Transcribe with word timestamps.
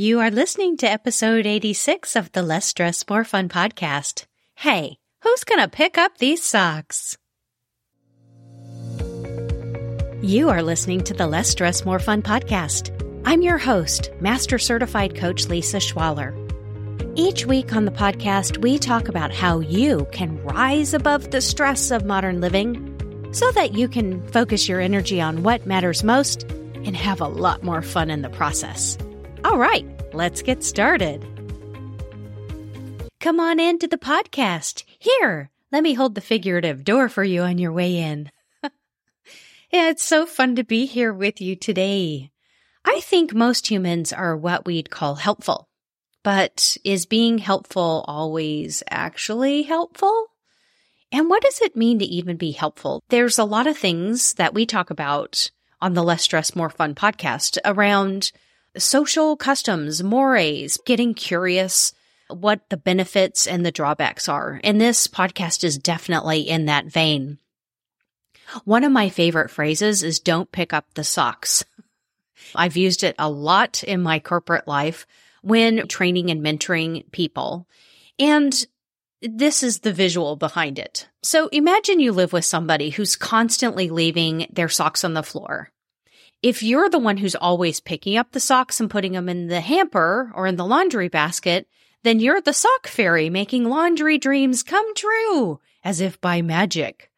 You 0.00 0.20
are 0.20 0.30
listening 0.30 0.76
to 0.76 0.88
episode 0.88 1.44
86 1.44 2.14
of 2.14 2.30
the 2.30 2.40
Less 2.44 2.66
Stress, 2.66 3.04
More 3.10 3.24
Fun 3.24 3.48
podcast. 3.48 4.26
Hey, 4.54 4.96
who's 5.24 5.42
going 5.42 5.58
to 5.58 5.66
pick 5.66 5.98
up 5.98 6.18
these 6.18 6.40
socks? 6.40 7.18
You 10.22 10.50
are 10.50 10.62
listening 10.62 11.02
to 11.02 11.14
the 11.14 11.26
Less 11.26 11.48
Stress, 11.48 11.84
More 11.84 11.98
Fun 11.98 12.22
podcast. 12.22 12.92
I'm 13.24 13.42
your 13.42 13.58
host, 13.58 14.12
Master 14.20 14.56
Certified 14.56 15.16
Coach 15.16 15.48
Lisa 15.48 15.78
Schwaller. 15.78 16.32
Each 17.16 17.44
week 17.44 17.74
on 17.74 17.84
the 17.84 17.90
podcast, 17.90 18.58
we 18.58 18.78
talk 18.78 19.08
about 19.08 19.34
how 19.34 19.58
you 19.58 20.06
can 20.12 20.40
rise 20.44 20.94
above 20.94 21.32
the 21.32 21.40
stress 21.40 21.90
of 21.90 22.04
modern 22.04 22.40
living 22.40 23.32
so 23.32 23.50
that 23.50 23.74
you 23.74 23.88
can 23.88 24.24
focus 24.28 24.68
your 24.68 24.80
energy 24.80 25.20
on 25.20 25.42
what 25.42 25.66
matters 25.66 26.04
most 26.04 26.44
and 26.84 26.96
have 26.96 27.20
a 27.20 27.26
lot 27.26 27.64
more 27.64 27.82
fun 27.82 28.10
in 28.10 28.22
the 28.22 28.30
process. 28.30 28.96
All 29.44 29.58
right, 29.58 29.86
let's 30.12 30.42
get 30.42 30.64
started. 30.64 31.24
Come 33.20 33.40
on 33.40 33.60
into 33.60 33.86
the 33.86 33.98
podcast. 33.98 34.84
Here, 34.98 35.50
let 35.70 35.82
me 35.82 35.94
hold 35.94 36.14
the 36.14 36.20
figurative 36.20 36.84
door 36.84 37.08
for 37.08 37.22
you 37.22 37.42
on 37.42 37.58
your 37.58 37.72
way 37.72 37.98
in. 37.98 38.30
yeah, 38.62 39.90
it's 39.90 40.04
so 40.04 40.26
fun 40.26 40.56
to 40.56 40.64
be 40.64 40.86
here 40.86 41.12
with 41.12 41.40
you 41.40 41.56
today. 41.56 42.30
I 42.84 43.00
think 43.00 43.34
most 43.34 43.70
humans 43.70 44.12
are 44.12 44.36
what 44.36 44.66
we'd 44.66 44.90
call 44.90 45.16
helpful. 45.16 45.68
But 46.24 46.76
is 46.84 47.06
being 47.06 47.38
helpful 47.38 48.04
always 48.08 48.82
actually 48.90 49.62
helpful? 49.62 50.26
And 51.12 51.30
what 51.30 51.42
does 51.42 51.60
it 51.60 51.76
mean 51.76 52.00
to 52.00 52.04
even 52.04 52.36
be 52.36 52.50
helpful? 52.50 53.02
There's 53.08 53.38
a 53.38 53.44
lot 53.44 53.66
of 53.66 53.78
things 53.78 54.34
that 54.34 54.52
we 54.52 54.66
talk 54.66 54.90
about 54.90 55.50
on 55.80 55.94
the 55.94 56.02
Less 56.02 56.22
Stress, 56.22 56.56
More 56.56 56.70
Fun 56.70 56.94
podcast 56.94 57.56
around 57.64 58.32
social 58.78 59.36
customs, 59.36 60.02
mores, 60.02 60.78
getting 60.84 61.14
curious 61.14 61.92
what 62.28 62.60
the 62.68 62.76
benefits 62.76 63.46
and 63.46 63.64
the 63.64 63.72
drawbacks 63.72 64.28
are. 64.28 64.60
And 64.62 64.80
this 64.80 65.06
podcast 65.06 65.64
is 65.64 65.78
definitely 65.78 66.40
in 66.40 66.66
that 66.66 66.86
vein. 66.86 67.38
One 68.64 68.84
of 68.84 68.92
my 68.92 69.08
favorite 69.08 69.50
phrases 69.50 70.02
is 70.02 70.20
don't 70.20 70.52
pick 70.52 70.72
up 70.72 70.94
the 70.94 71.04
socks. 71.04 71.64
I've 72.54 72.76
used 72.76 73.04
it 73.04 73.14
a 73.18 73.28
lot 73.28 73.82
in 73.82 74.02
my 74.02 74.20
corporate 74.20 74.66
life 74.66 75.06
when 75.42 75.86
training 75.88 76.30
and 76.30 76.42
mentoring 76.42 77.10
people. 77.12 77.66
And 78.18 78.54
this 79.20 79.62
is 79.62 79.80
the 79.80 79.92
visual 79.92 80.36
behind 80.36 80.78
it. 80.78 81.08
So 81.22 81.48
imagine 81.48 82.00
you 82.00 82.12
live 82.12 82.32
with 82.32 82.44
somebody 82.44 82.90
who's 82.90 83.16
constantly 83.16 83.90
leaving 83.90 84.46
their 84.52 84.68
socks 84.68 85.04
on 85.04 85.14
the 85.14 85.22
floor. 85.22 85.70
If 86.42 86.62
you're 86.62 86.88
the 86.88 87.00
one 87.00 87.16
who's 87.16 87.34
always 87.34 87.80
picking 87.80 88.16
up 88.16 88.30
the 88.30 88.38
socks 88.38 88.78
and 88.78 88.88
putting 88.88 89.12
them 89.12 89.28
in 89.28 89.48
the 89.48 89.60
hamper 89.60 90.30
or 90.34 90.46
in 90.46 90.54
the 90.54 90.64
laundry 90.64 91.08
basket, 91.08 91.66
then 92.04 92.20
you're 92.20 92.40
the 92.40 92.52
sock 92.52 92.86
fairy 92.86 93.28
making 93.28 93.64
laundry 93.64 94.18
dreams 94.18 94.62
come 94.62 94.94
true 94.94 95.58
as 95.82 96.00
if 96.00 96.20
by 96.20 96.42
magic. 96.42 97.10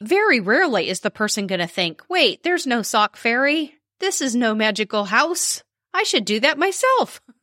Very 0.00 0.38
rarely 0.38 0.88
is 0.88 1.00
the 1.00 1.10
person 1.10 1.48
going 1.48 1.58
to 1.60 1.66
think, 1.66 2.02
wait, 2.08 2.44
there's 2.44 2.68
no 2.68 2.82
sock 2.82 3.16
fairy. 3.16 3.74
This 3.98 4.20
is 4.20 4.36
no 4.36 4.54
magical 4.54 5.04
house. 5.06 5.64
I 5.92 6.04
should 6.04 6.24
do 6.24 6.38
that 6.40 6.58
myself. 6.58 7.20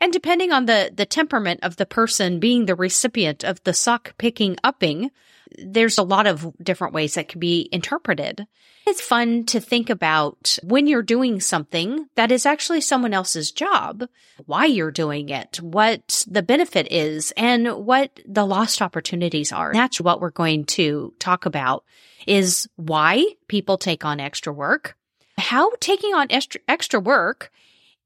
And 0.00 0.12
depending 0.12 0.52
on 0.52 0.66
the, 0.66 0.92
the 0.94 1.06
temperament 1.06 1.60
of 1.62 1.76
the 1.76 1.86
person 1.86 2.38
being 2.38 2.66
the 2.66 2.74
recipient 2.74 3.44
of 3.44 3.62
the 3.64 3.74
sock 3.74 4.16
picking 4.18 4.56
upping, 4.62 5.10
there's 5.56 5.98
a 5.98 6.02
lot 6.02 6.26
of 6.26 6.54
different 6.62 6.94
ways 6.94 7.14
that 7.14 7.28
can 7.28 7.40
be 7.40 7.68
interpreted. 7.72 8.46
It's 8.86 9.00
fun 9.00 9.44
to 9.46 9.60
think 9.60 9.90
about 9.90 10.58
when 10.62 10.86
you're 10.86 11.02
doing 11.02 11.40
something 11.40 12.08
that 12.14 12.32
is 12.32 12.46
actually 12.46 12.80
someone 12.80 13.12
else's 13.12 13.52
job, 13.52 14.04
why 14.46 14.64
you're 14.64 14.90
doing 14.90 15.28
it, 15.28 15.60
what 15.60 16.24
the 16.28 16.42
benefit 16.42 16.90
is, 16.90 17.32
and 17.36 17.68
what 17.84 18.18
the 18.26 18.46
lost 18.46 18.80
opportunities 18.80 19.52
are. 19.52 19.72
That's 19.74 20.00
what 20.00 20.20
we're 20.20 20.30
going 20.30 20.64
to 20.66 21.12
talk 21.18 21.44
about 21.44 21.84
is 22.26 22.68
why 22.76 23.26
people 23.46 23.78
take 23.78 24.04
on 24.04 24.20
extra 24.20 24.52
work, 24.52 24.96
how 25.36 25.70
taking 25.80 26.14
on 26.14 26.28
extra, 26.30 26.60
extra 26.66 27.00
work 27.00 27.50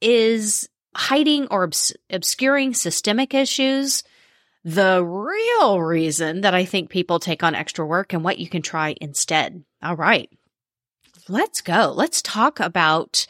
is 0.00 0.68
hiding 0.94 1.46
or 1.48 1.64
obs- 1.64 1.94
obscuring 2.10 2.74
systemic 2.74 3.34
issues, 3.34 4.02
the 4.64 5.04
real 5.04 5.80
reason 5.80 6.42
that 6.42 6.54
I 6.54 6.64
think 6.64 6.90
people 6.90 7.18
take 7.18 7.42
on 7.42 7.54
extra 7.54 7.86
work 7.86 8.12
and 8.12 8.22
what 8.22 8.38
you 8.38 8.48
can 8.48 8.62
try 8.62 8.94
instead. 9.00 9.64
All 9.82 9.96
right. 9.96 10.30
Let's 11.28 11.60
go. 11.60 11.92
Let's 11.94 12.22
talk 12.22 12.60
about 12.60 13.26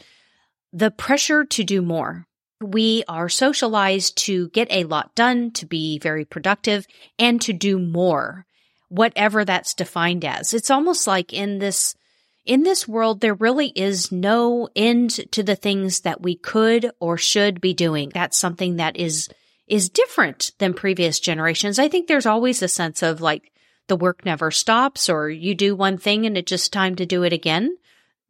the 0.72 0.90
pressure 0.90 1.44
to 1.44 1.64
do 1.64 1.82
more. 1.82 2.26
We 2.60 3.04
are 3.08 3.28
socialized 3.28 4.16
to 4.18 4.48
get 4.50 4.68
a 4.70 4.84
lot 4.84 5.14
done, 5.14 5.50
to 5.52 5.66
be 5.66 5.98
very 5.98 6.24
productive, 6.24 6.86
and 7.18 7.40
to 7.42 7.52
do 7.52 7.78
more, 7.78 8.46
whatever 8.88 9.44
that's 9.44 9.74
defined 9.74 10.24
as. 10.24 10.54
It's 10.54 10.70
almost 10.70 11.06
like 11.06 11.32
in 11.32 11.58
this 11.58 11.94
in 12.44 12.62
this 12.64 12.88
world, 12.88 13.20
there 13.20 13.34
really 13.34 13.68
is 13.68 14.10
no 14.10 14.68
end 14.74 15.10
to 15.32 15.42
the 15.42 15.56
things 15.56 16.00
that 16.00 16.22
we 16.22 16.34
could 16.34 16.90
or 16.98 17.16
should 17.16 17.60
be 17.60 17.74
doing. 17.74 18.10
That's 18.12 18.38
something 18.38 18.76
that 18.76 18.96
is, 18.96 19.28
is 19.68 19.88
different 19.88 20.52
than 20.58 20.74
previous 20.74 21.20
generations. 21.20 21.78
I 21.78 21.88
think 21.88 22.08
there's 22.08 22.26
always 22.26 22.62
a 22.62 22.68
sense 22.68 23.02
of 23.02 23.20
like 23.20 23.52
the 23.88 23.96
work 23.96 24.24
never 24.24 24.50
stops 24.50 25.08
or 25.08 25.30
you 25.30 25.54
do 25.54 25.76
one 25.76 25.98
thing 25.98 26.26
and 26.26 26.36
it's 26.36 26.50
just 26.50 26.72
time 26.72 26.96
to 26.96 27.06
do 27.06 27.22
it 27.22 27.32
again. 27.32 27.76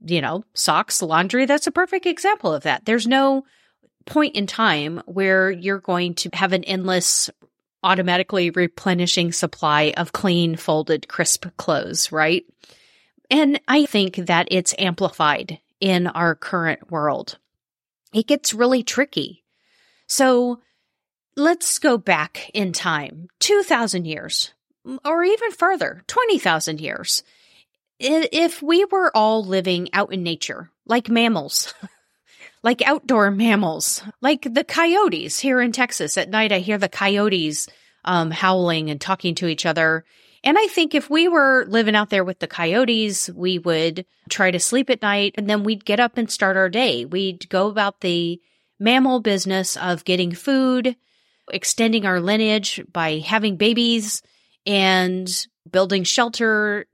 You 0.05 0.21
know, 0.21 0.45
socks, 0.53 1.01
laundry, 1.01 1.47
that's 1.47 1.67
a 1.67 1.73
perfect 1.73 2.07
example 2.07 2.53
of 2.53 2.65
that. 2.65 2.85
There's 2.85 3.07
no 3.07 3.45
point 4.05 4.35
in 4.35 4.47
time 4.47 5.01
where 5.07 5.51
you're 5.51 5.79
going 5.79 6.15
to 6.15 6.31
have 6.33 6.53
an 6.53 6.65
endless 6.65 7.31
automatically 7.85 8.51
replenishing 8.51 9.33
supply 9.33 9.95
of 9.97 10.13
clean, 10.13 10.57
folded, 10.57 11.09
crisp 11.09 11.47
clothes, 11.57 12.13
right? 12.13 12.45
And 13.33 13.59
I 13.67 13.87
think 13.87 14.17
that 14.17 14.49
it's 14.51 14.75
amplified 14.79 15.59
in 15.81 16.07
our 16.07 16.35
current 16.35 16.91
world. 16.91 17.39
It 18.13 18.27
gets 18.27 18.53
really 18.53 18.83
tricky. 18.83 19.43
So 20.07 20.61
let's 21.35 21.79
go 21.79 21.97
back 21.97 22.51
in 22.53 22.75
time 22.75 23.29
2,000 23.41 24.05
years 24.05 24.53
or 25.03 25.25
even 25.25 25.51
further, 25.53 26.03
20,000 26.09 26.79
years. 26.79 27.23
If 27.99 28.61
we 28.61 28.85
were 28.85 29.11
all 29.17 29.43
living 29.43 29.89
out 29.95 30.13
in 30.13 30.23
nature, 30.23 30.71
like 30.85 31.09
mammals, 31.09 31.73
like 32.63 32.83
outdoor 32.83 33.31
mammals, 33.31 34.03
like 34.21 34.43
the 34.43 34.65
coyotes 34.65 35.39
here 35.39 35.63
in 35.63 35.73
Texas 35.73 36.19
at 36.19 36.29
night, 36.29 36.53
I 36.53 36.59
hear 36.59 36.77
the 36.77 36.89
coyotes 36.91 37.67
um, 38.05 38.31
howling 38.31 38.91
and 38.91 39.01
talking 39.01 39.37
to 39.37 39.47
each 39.47 39.65
other. 39.65 40.05
And 40.45 40.59
I 40.59 40.67
think 40.67 40.95
if 40.95 41.09
we 41.09 41.29
were 41.29 41.65
living 41.69 41.95
out 41.95 42.11
there 42.11 42.25
with 42.25 42.41
the 42.41 42.49
coyotes, 42.49 43.31
we 43.31 43.59
would 43.59 44.05
try 44.29 44.51
to 44.51 44.59
sleep 44.59 44.91
at 44.91 45.03
night 45.03 45.35
and 45.37 45.49
then 45.49 45.63
we'd 45.63 45.85
get 45.85 46.01
up 46.01 46.19
and 46.19 46.31
start 46.31 46.57
our 46.57 46.69
day. 46.69 47.05
We'd 47.05 47.49
go 47.49 47.69
about 47.69 48.01
the 48.01 48.41
mammal 48.81 49.21
business 49.21 49.77
of 49.77 50.05
getting 50.05 50.35
food, 50.35 50.97
extending 51.53 52.07
our 52.07 52.21
lineage 52.21 52.83
by 52.93 53.19
having 53.19 53.57
babies 53.57 54.23
and 54.67 55.47
building 55.71 56.03
shelter, 56.03 56.87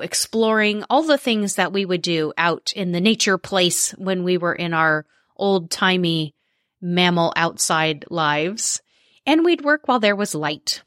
exploring 0.00 0.84
all 0.88 1.02
the 1.02 1.18
things 1.18 1.56
that 1.56 1.72
we 1.72 1.84
would 1.84 2.02
do 2.02 2.32
out 2.38 2.72
in 2.74 2.92
the 2.92 3.00
nature 3.00 3.36
place 3.36 3.90
when 3.92 4.24
we 4.24 4.38
were 4.38 4.54
in 4.54 4.72
our 4.72 5.04
old 5.36 5.70
timey 5.70 6.34
mammal 6.80 7.32
outside 7.36 8.06
lives. 8.08 8.80
And 9.26 9.44
we'd 9.44 9.64
work 9.64 9.86
while 9.86 10.00
there 10.00 10.16
was 10.16 10.34
light 10.34 10.82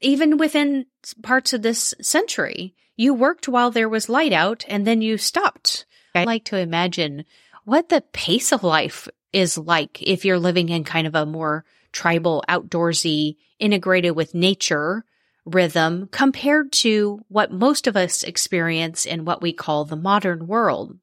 even 0.00 0.36
within 0.36 0.86
parts 1.22 1.52
of 1.52 1.62
this 1.62 1.94
century, 2.00 2.74
you 2.96 3.14
worked 3.14 3.48
while 3.48 3.70
there 3.70 3.88
was 3.88 4.08
light 4.08 4.32
out 4.32 4.64
and 4.68 4.86
then 4.86 5.02
you 5.02 5.18
stopped. 5.18 5.86
I 6.14 6.24
like 6.24 6.44
to 6.46 6.58
imagine 6.58 7.24
what 7.64 7.88
the 7.88 8.02
pace 8.12 8.52
of 8.52 8.62
life 8.62 9.08
is 9.32 9.56
like 9.56 10.02
if 10.02 10.24
you're 10.24 10.38
living 10.38 10.68
in 10.68 10.84
kind 10.84 11.06
of 11.06 11.14
a 11.14 11.26
more 11.26 11.64
tribal, 11.92 12.44
outdoorsy, 12.48 13.36
integrated 13.58 14.16
with 14.16 14.34
nature 14.34 15.04
rhythm 15.44 16.08
compared 16.10 16.72
to 16.72 17.24
what 17.28 17.52
most 17.52 17.86
of 17.86 17.96
us 17.96 18.22
experience 18.22 19.06
in 19.06 19.24
what 19.24 19.42
we 19.42 19.52
call 19.52 19.84
the 19.84 19.96
modern 19.96 20.46
world. 20.46 20.98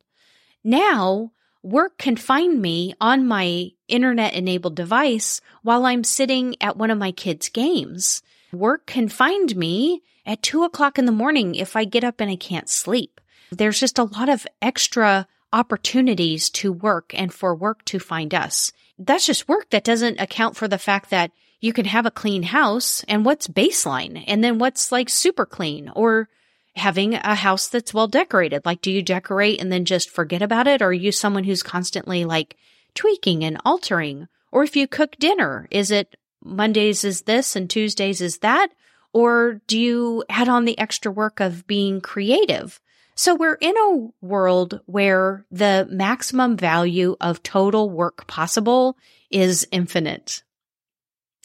Now, 0.63 1.31
work 1.63 1.97
can 1.97 2.15
find 2.15 2.61
me 2.61 2.93
on 3.01 3.27
my 3.27 3.71
internet 3.87 4.33
enabled 4.33 4.75
device 4.75 5.41
while 5.63 5.85
I'm 5.85 6.03
sitting 6.03 6.55
at 6.61 6.77
one 6.77 6.91
of 6.91 6.97
my 6.97 7.11
kids' 7.11 7.49
games. 7.49 8.21
Work 8.57 8.87
can 8.87 9.07
find 9.07 9.55
me 9.55 10.01
at 10.25 10.41
two 10.41 10.63
o'clock 10.63 10.97
in 10.97 11.05
the 11.05 11.11
morning 11.11 11.53
if 11.53 11.75
I 11.75 11.85
get 11.85 12.03
up 12.03 12.19
and 12.19 12.31
I 12.31 12.35
can't 12.35 12.67
sleep. 12.67 13.21
There's 13.51 13.79
just 13.79 13.99
a 13.99 14.03
lot 14.03 14.29
of 14.29 14.47
extra 14.61 15.27
opportunities 15.53 16.49
to 16.49 16.71
work 16.71 17.13
and 17.13 17.33
for 17.33 17.55
work 17.55 17.85
to 17.85 17.99
find 17.99 18.33
us. 18.33 18.71
That's 18.97 19.27
just 19.27 19.47
work 19.47 19.69
that 19.69 19.83
doesn't 19.83 20.19
account 20.19 20.57
for 20.57 20.67
the 20.67 20.79
fact 20.79 21.11
that 21.11 21.31
you 21.61 21.71
can 21.71 21.85
have 21.85 22.05
a 22.05 22.11
clean 22.11 22.43
house 22.43 23.03
and 23.07 23.23
what's 23.23 23.47
baseline 23.47 24.23
and 24.27 24.43
then 24.43 24.57
what's 24.57 24.91
like 24.91 25.09
super 25.09 25.45
clean 25.45 25.91
or 25.95 26.27
having 26.75 27.13
a 27.13 27.35
house 27.35 27.67
that's 27.67 27.93
well 27.93 28.07
decorated. 28.07 28.65
Like, 28.65 28.81
do 28.81 28.91
you 28.91 29.01
decorate 29.03 29.61
and 29.61 29.71
then 29.71 29.85
just 29.85 30.09
forget 30.09 30.41
about 30.41 30.67
it? 30.67 30.81
Or 30.81 30.87
are 30.87 30.93
you 30.93 31.11
someone 31.11 31.43
who's 31.43 31.63
constantly 31.63 32.25
like 32.25 32.55
tweaking 32.95 33.43
and 33.43 33.59
altering? 33.63 34.27
Or 34.51 34.63
if 34.63 34.75
you 34.75 34.87
cook 34.87 35.15
dinner, 35.17 35.67
is 35.69 35.91
it 35.91 36.15
Mondays 36.47 37.03
is 37.03 37.23
this 37.23 37.55
and 37.55 37.69
Tuesdays 37.69 38.21
is 38.21 38.39
that? 38.39 38.69
Or 39.13 39.61
do 39.67 39.79
you 39.79 40.23
add 40.29 40.49
on 40.49 40.65
the 40.65 40.77
extra 40.79 41.11
work 41.11 41.39
of 41.39 41.67
being 41.67 42.01
creative? 42.01 42.79
So 43.15 43.33
we're 43.33 43.55
in 43.55 43.75
a 43.75 44.09
world 44.21 44.79
where 44.85 45.45
the 45.49 45.87
maximum 45.89 46.55
value 46.55 47.15
of 47.19 47.41
total 47.41 47.89
work 47.89 48.27
possible 48.27 48.97
is 49.31 49.67
infinite. 49.71 50.43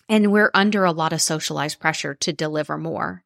And 0.08 0.31
we're 0.31 0.50
under 0.52 0.84
a 0.84 0.93
lot 0.93 1.14
of 1.14 1.22
socialized 1.22 1.81
pressure 1.81 2.14
to 2.16 2.32
deliver 2.32 2.76
more. 2.76 3.25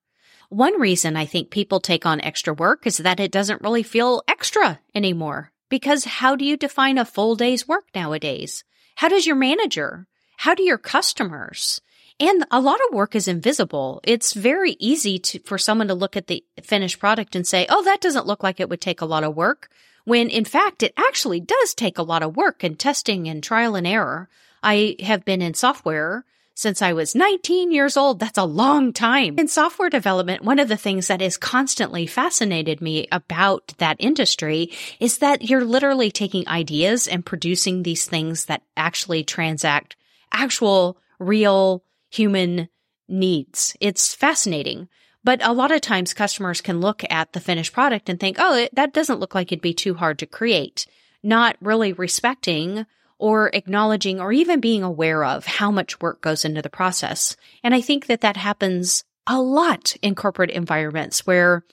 One 0.48 0.80
reason 0.80 1.16
I 1.16 1.26
think 1.26 1.50
people 1.50 1.80
take 1.80 2.06
on 2.06 2.20
extra 2.20 2.54
work 2.54 2.86
is 2.86 2.98
that 2.98 3.18
it 3.18 3.32
doesn't 3.32 3.62
really 3.62 3.82
feel 3.82 4.22
extra 4.28 4.78
anymore. 4.94 5.50
Because 5.68 6.04
how 6.04 6.36
do 6.36 6.44
you 6.44 6.56
define 6.56 6.98
a 6.98 7.04
full 7.04 7.34
day's 7.34 7.66
work 7.66 7.86
nowadays? 7.94 8.62
How 8.94 9.08
does 9.08 9.26
your 9.26 9.34
manager? 9.34 10.06
How 10.36 10.54
do 10.54 10.62
your 10.62 10.78
customers? 10.78 11.80
And 12.18 12.46
a 12.50 12.60
lot 12.60 12.80
of 12.88 12.94
work 12.94 13.14
is 13.14 13.28
invisible. 13.28 14.00
It's 14.02 14.32
very 14.32 14.76
easy 14.78 15.18
to, 15.18 15.38
for 15.40 15.58
someone 15.58 15.88
to 15.88 15.94
look 15.94 16.16
at 16.16 16.28
the 16.28 16.42
finished 16.62 16.98
product 16.98 17.36
and 17.36 17.46
say, 17.46 17.66
Oh, 17.68 17.84
that 17.84 18.00
doesn't 18.00 18.26
look 18.26 18.42
like 18.42 18.58
it 18.58 18.68
would 18.68 18.80
take 18.80 19.00
a 19.00 19.06
lot 19.06 19.24
of 19.24 19.36
work. 19.36 19.68
When 20.04 20.30
in 20.30 20.44
fact, 20.44 20.82
it 20.82 20.94
actually 20.96 21.40
does 21.40 21.74
take 21.74 21.98
a 21.98 22.02
lot 22.02 22.22
of 22.22 22.36
work 22.36 22.62
and 22.62 22.78
testing 22.78 23.28
and 23.28 23.42
trial 23.42 23.74
and 23.74 23.86
error. 23.86 24.28
I 24.62 24.96
have 25.00 25.24
been 25.24 25.42
in 25.42 25.54
software 25.54 26.24
since 26.54 26.80
I 26.80 26.94
was 26.94 27.14
19 27.14 27.70
years 27.70 27.98
old. 27.98 28.18
That's 28.18 28.38
a 28.38 28.44
long 28.44 28.94
time. 28.94 29.38
In 29.38 29.46
software 29.46 29.90
development, 29.90 30.42
one 30.42 30.58
of 30.58 30.68
the 30.68 30.76
things 30.76 31.08
that 31.08 31.20
has 31.20 31.36
constantly 31.36 32.06
fascinated 32.06 32.80
me 32.80 33.08
about 33.12 33.74
that 33.76 33.96
industry 33.98 34.70
is 34.98 35.18
that 35.18 35.42
you're 35.42 35.64
literally 35.64 36.10
taking 36.10 36.48
ideas 36.48 37.06
and 37.06 37.26
producing 37.26 37.82
these 37.82 38.06
things 38.06 38.46
that 38.46 38.62
actually 38.74 39.22
transact 39.22 39.96
actual, 40.36 40.98
real 41.18 41.82
human 42.10 42.68
needs. 43.08 43.76
It's 43.80 44.14
fascinating. 44.14 44.88
But 45.24 45.44
a 45.44 45.52
lot 45.52 45.72
of 45.72 45.80
times 45.80 46.14
customers 46.14 46.60
can 46.60 46.80
look 46.80 47.02
at 47.10 47.32
the 47.32 47.40
finished 47.40 47.72
product 47.72 48.08
and 48.08 48.20
think, 48.20 48.36
oh, 48.38 48.68
that 48.72 48.94
doesn't 48.94 49.18
look 49.18 49.34
like 49.34 49.50
it'd 49.50 49.60
be 49.60 49.74
too 49.74 49.94
hard 49.94 50.20
to 50.20 50.26
create, 50.26 50.86
not 51.22 51.56
really 51.60 51.92
respecting 51.92 52.86
or 53.18 53.50
acknowledging 53.52 54.20
or 54.20 54.30
even 54.30 54.60
being 54.60 54.84
aware 54.84 55.24
of 55.24 55.46
how 55.46 55.70
much 55.70 56.00
work 56.00 56.20
goes 56.20 56.44
into 56.44 56.62
the 56.62 56.70
process. 56.70 57.36
And 57.64 57.74
I 57.74 57.80
think 57.80 58.06
that 58.06 58.20
that 58.20 58.36
happens 58.36 59.02
a 59.26 59.40
lot 59.40 59.96
in 60.02 60.14
corporate 60.14 60.50
environments 60.50 61.26
where 61.26 61.64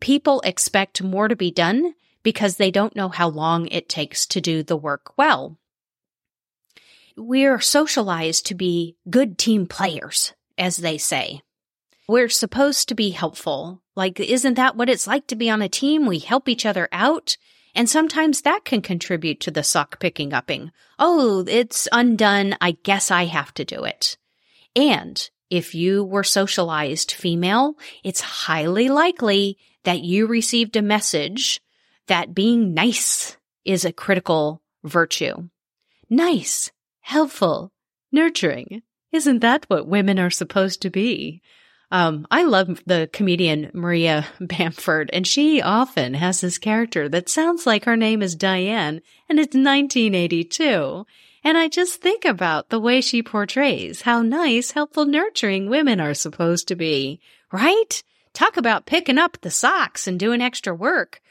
people 0.00 0.40
expect 0.40 1.02
more 1.02 1.28
to 1.28 1.36
be 1.36 1.52
done 1.52 1.94
because 2.24 2.56
they 2.56 2.70
don't 2.70 2.96
know 2.96 3.10
how 3.10 3.28
long 3.28 3.68
it 3.68 3.88
takes 3.88 4.26
to 4.26 4.40
do 4.40 4.62
the 4.62 4.76
work 4.76 5.16
well 5.16 5.56
we're 7.18 7.60
socialized 7.60 8.46
to 8.46 8.54
be 8.54 8.96
good 9.10 9.38
team 9.38 9.66
players, 9.66 10.32
as 10.56 10.76
they 10.76 10.98
say. 10.98 11.42
We're 12.08 12.28
supposed 12.28 12.88
to 12.88 12.94
be 12.94 13.10
helpful. 13.10 13.82
Like, 13.94 14.18
isn't 14.20 14.54
that 14.54 14.76
what 14.76 14.88
it's 14.88 15.06
like 15.06 15.26
to 15.26 15.36
be 15.36 15.50
on 15.50 15.60
a 15.60 15.68
team? 15.68 16.06
We 16.06 16.20
help 16.20 16.48
each 16.48 16.64
other 16.64 16.88
out. 16.92 17.36
And 17.74 17.88
sometimes 17.88 18.42
that 18.42 18.64
can 18.64 18.80
contribute 18.80 19.40
to 19.40 19.50
the 19.50 19.62
sock 19.62 20.00
picking 20.00 20.32
upping. 20.32 20.72
Oh, 20.98 21.44
it's 21.46 21.86
undone. 21.92 22.56
I 22.60 22.72
guess 22.82 23.10
I 23.10 23.24
have 23.24 23.52
to 23.54 23.64
do 23.64 23.84
it. 23.84 24.16
And 24.74 25.28
if 25.50 25.74
you 25.74 26.04
were 26.04 26.24
socialized 26.24 27.12
female, 27.12 27.74
it's 28.02 28.20
highly 28.20 28.88
likely 28.88 29.58
that 29.84 30.00
you 30.00 30.26
received 30.26 30.76
a 30.76 30.82
message 30.82 31.60
that 32.06 32.34
being 32.34 32.72
nice 32.72 33.36
is 33.64 33.84
a 33.84 33.92
critical 33.92 34.62
virtue. 34.82 35.48
Nice 36.08 36.70
helpful, 37.08 37.72
nurturing. 38.12 38.82
Isn't 39.12 39.38
that 39.38 39.64
what 39.68 39.88
women 39.88 40.18
are 40.18 40.28
supposed 40.28 40.82
to 40.82 40.90
be? 40.90 41.40
Um, 41.90 42.26
I 42.30 42.42
love 42.42 42.82
the 42.84 43.08
comedian 43.10 43.70
Maria 43.72 44.26
Bamford, 44.40 45.08
and 45.10 45.26
she 45.26 45.62
often 45.62 46.12
has 46.12 46.42
this 46.42 46.58
character 46.58 47.08
that 47.08 47.30
sounds 47.30 47.66
like 47.66 47.86
her 47.86 47.96
name 47.96 48.20
is 48.20 48.34
Diane, 48.34 49.00
and 49.26 49.38
it's 49.38 49.56
1982. 49.56 51.06
And 51.42 51.56
I 51.56 51.68
just 51.68 52.02
think 52.02 52.26
about 52.26 52.68
the 52.68 52.78
way 52.78 53.00
she 53.00 53.22
portrays 53.22 54.02
how 54.02 54.20
nice, 54.20 54.72
helpful, 54.72 55.06
nurturing 55.06 55.70
women 55.70 56.00
are 56.00 56.12
supposed 56.12 56.68
to 56.68 56.76
be, 56.76 57.20
right? 57.50 58.02
Talk 58.34 58.58
about 58.58 58.84
picking 58.84 59.16
up 59.16 59.38
the 59.40 59.50
socks 59.50 60.06
and 60.06 60.20
doing 60.20 60.42
extra 60.42 60.74
work 60.74 61.22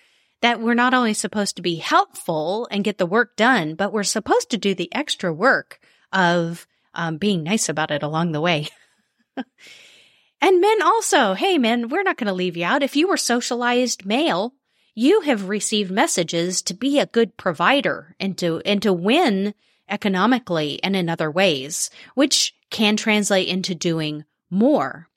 that 0.42 0.62
we're 0.62 0.74
not 0.74 0.94
only 0.94 1.13
supposed 1.13 1.56
to 1.56 1.62
be 1.62 1.75
helpful 1.75 2.68
and 2.69 2.84
get 2.84 2.98
the 2.98 3.06
work 3.06 3.36
done, 3.36 3.75
but 3.75 3.92
we're 3.92 4.04
supposed 4.04 4.51
to 4.51 4.57
do 4.57 4.75
the 4.75 4.94
extra 4.94 5.34
work 5.34 5.80
of 6.13 6.68
um, 6.94 7.18
being 7.18 7.44
nice 7.44 7.69
about 7.69 7.92
it 7.92 8.04
along 8.04 8.31
the 8.31 8.42
way. 8.42 8.68
and 10.42 10.62
men 10.62 10.81
also, 10.81 11.34
hey, 11.34 11.57
men, 11.57 11.89
we're 11.89 12.04
not 12.04 12.18
going 12.18 12.28
to 12.28 12.34
leave 12.34 12.57
you 12.57 12.66
out. 12.66 12.84
If 12.84 12.95
you 12.95 13.07
were 13.07 13.18
socialized 13.18 14.06
male, 14.06 14.54
you 14.94 15.22
have 15.22 15.50
received 15.50 15.92
messages 15.92 16.62
to 16.63 16.74
be 16.74 17.00
a 17.00 17.06
good 17.06 17.38
provider 17.38 18.16
and 18.19 18.38
to, 18.40 18.62
and 18.66 18.81
to 18.81 18.94
win 18.94 19.54
economically 19.90 20.81
and 20.83 20.95
in 20.95 21.10
other 21.10 21.31
ways, 21.31 21.90
which 22.16 22.54
can 22.69 22.98
translate 22.98 23.48
into 23.48 23.74
doing 23.74 24.25
more. 24.50 25.07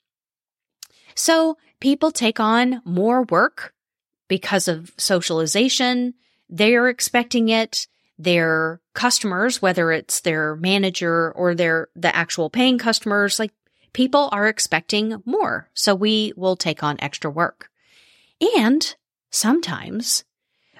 So 1.15 1.57
people 1.79 2.11
take 2.11 2.39
on 2.39 2.81
more 2.85 3.23
work 3.23 3.73
because 4.31 4.69
of 4.69 4.93
socialization. 4.97 6.13
They're 6.47 6.87
expecting 6.87 7.49
it. 7.49 7.85
Their 8.17 8.79
customers, 8.93 9.61
whether 9.61 9.91
it's 9.91 10.21
their 10.21 10.55
manager 10.55 11.33
or 11.33 11.53
their, 11.53 11.89
the 11.97 12.15
actual 12.15 12.49
paying 12.49 12.77
customers, 12.77 13.39
like 13.39 13.51
people 13.91 14.29
are 14.31 14.47
expecting 14.47 15.21
more. 15.25 15.69
So 15.73 15.93
we 15.93 16.31
will 16.37 16.55
take 16.55 16.81
on 16.81 16.95
extra 16.99 17.29
work. 17.29 17.69
And 18.55 18.95
sometimes 19.31 20.23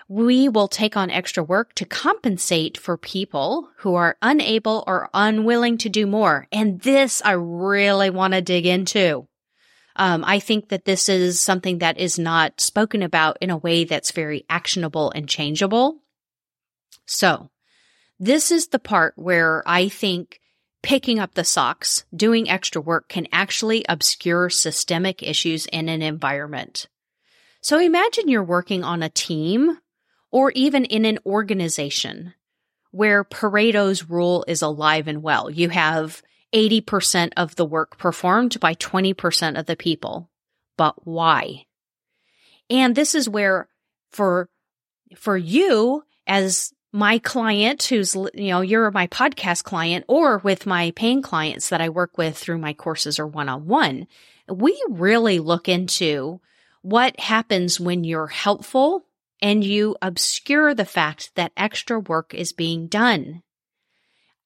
we 0.07 0.47
will 0.47 0.69
take 0.69 0.95
on 0.95 1.09
extra 1.09 1.44
work 1.44 1.74
to 1.75 1.86
compensate 1.86 2.77
for 2.77 2.95
people 2.95 3.68
who 3.80 3.95
are 3.95 4.15
unable 4.21 4.86
or 4.88 5.09
unwilling 5.13 5.77
to 5.80 5.89
do 5.89 6.07
more. 6.07 6.47
And 6.54 6.80
this 6.80 7.21
I 7.25 7.31
really 7.31 8.12
want 8.12 8.33
to 8.33 8.42
dig 8.42 8.65
into. 8.65 9.27
Um, 9.95 10.23
I 10.25 10.39
think 10.39 10.69
that 10.69 10.85
this 10.85 11.09
is 11.09 11.39
something 11.39 11.79
that 11.79 11.97
is 11.97 12.17
not 12.17 12.61
spoken 12.61 13.03
about 13.03 13.38
in 13.41 13.49
a 13.49 13.57
way 13.57 13.83
that's 13.83 14.11
very 14.11 14.45
actionable 14.49 15.11
and 15.11 15.27
changeable. 15.27 15.97
So 17.05 17.49
this 18.19 18.51
is 18.51 18.67
the 18.67 18.79
part 18.79 19.13
where 19.17 19.63
I 19.65 19.89
think 19.89 20.39
picking 20.81 21.19
up 21.19 21.33
the 21.33 21.44
socks, 21.44 22.06
doing 22.16 22.49
extra 22.49 22.81
work 22.81 23.09
can 23.09 23.27
actually 23.31 23.85
obscure 23.87 24.49
systemic 24.49 25.21
issues 25.21 25.66
in 25.68 25.89
an 25.89 26.01
environment. 26.01 26.87
So 27.61 27.80
imagine 27.80 28.27
you're 28.27 28.44
working 28.44 28.83
on 28.83 29.04
a 29.04 29.09
team 29.09 29.77
or 30.31 30.51
even 30.51 30.85
in 30.85 31.06
an 31.06 31.19
organization 31.25 32.33
where 32.92 33.23
Pareto's 33.23 34.09
rule 34.09 34.44
is 34.47 34.61
alive 34.61 35.07
and 35.07 35.21
well. 35.21 35.49
You 35.49 35.69
have 35.69 36.21
80% 36.53 37.31
of 37.37 37.55
the 37.55 37.65
work 37.65 37.97
performed 37.97 38.59
by 38.59 38.75
20% 38.75 39.59
of 39.59 39.65
the 39.65 39.75
people. 39.75 40.29
But 40.77 41.05
why? 41.05 41.65
And 42.69 42.95
this 42.95 43.15
is 43.15 43.29
where 43.29 43.67
for, 44.11 44.49
for 45.15 45.37
you 45.37 46.03
as 46.27 46.73
my 46.93 47.19
client 47.19 47.83
who's, 47.83 48.15
you 48.15 48.49
know, 48.49 48.61
you're 48.61 48.91
my 48.91 49.07
podcast 49.07 49.63
client 49.63 50.05
or 50.07 50.39
with 50.39 50.65
my 50.65 50.91
paying 50.91 51.21
clients 51.21 51.69
that 51.69 51.81
I 51.81 51.89
work 51.89 52.17
with 52.17 52.37
through 52.37 52.57
my 52.57 52.73
courses 52.73 53.19
or 53.19 53.27
one 53.27 53.47
on 53.47 53.67
one, 53.67 54.07
we 54.49 54.81
really 54.89 55.39
look 55.39 55.69
into 55.69 56.41
what 56.81 57.19
happens 57.19 57.79
when 57.79 58.03
you're 58.03 58.27
helpful 58.27 59.05
and 59.41 59.63
you 59.63 59.95
obscure 60.01 60.73
the 60.73 60.85
fact 60.85 61.31
that 61.35 61.53
extra 61.55 61.99
work 61.99 62.33
is 62.33 62.53
being 62.53 62.87
done. 62.87 63.41